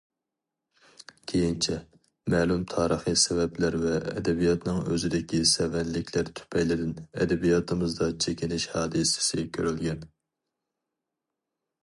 [1.31, 1.75] كېيىنچە،
[2.33, 10.03] مەلۇم تارىخىي سەۋەبلەر ۋە ئەدەبىياتنىڭ ئۆزىدىكى سەۋەنلىكلەر تۈپەيلىدىن ئەدەبىياتىمىزدا چېكىنىش ھادىسىسى كۆرۈلگەن.